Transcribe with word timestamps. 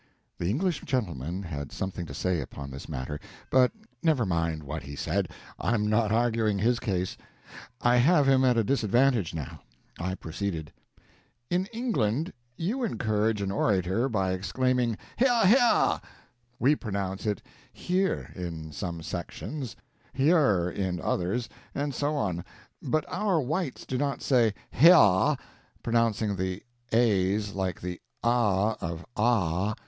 The 0.39 0.49
English 0.49 0.81
gentleman 0.81 1.43
had 1.43 1.71
something 1.71 2.07
to 2.07 2.13
say 2.15 2.41
upon 2.41 2.71
this 2.71 2.89
matter, 2.89 3.19
but 3.51 3.71
never 4.01 4.25
mind 4.25 4.63
what 4.63 4.81
he 4.81 4.95
said 4.95 5.29
I'm 5.59 5.87
not 5.91 6.11
arguing 6.11 6.57
his 6.57 6.79
case. 6.79 7.15
I 7.83 7.97
have 7.97 8.27
him 8.27 8.43
at 8.43 8.57
a 8.57 8.63
disadvantage, 8.63 9.35
now. 9.35 9.61
I 9.99 10.15
proceeded: 10.15 10.73
"In 11.51 11.67
England 11.67 12.33
you 12.57 12.83
encourage 12.83 13.41
an 13.43 13.51
orator 13.51 14.09
by 14.09 14.31
exclaiming, 14.31 14.97
'H'yaah! 15.19 15.43
h'yaah!' 15.45 16.01
We 16.57 16.75
pronounce 16.75 17.27
it 17.27 17.43
heer 17.71 18.31
in 18.35 18.71
some 18.71 19.03
sections, 19.03 19.75
'h'yer' 20.15 20.71
in 20.73 20.99
others, 20.99 21.47
and 21.75 21.93
so 21.93 22.15
on; 22.15 22.43
but 22.81 23.05
our 23.07 23.39
whites 23.39 23.85
do 23.85 23.99
not 23.99 24.23
say 24.23 24.55
'h'yaah,' 24.73 25.37
pronouncing 25.83 26.37
the 26.37 26.63
a's 26.91 27.53
like 27.53 27.81
the 27.81 28.01
a 28.23 28.75
in 28.81 29.03
ah. 29.15 29.75